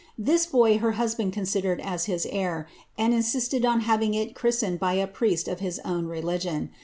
[0.17, 2.67] This boy her husband con sidered as his heir,
[2.97, 6.71] and insisted on having it christened by a priest of hit own religion.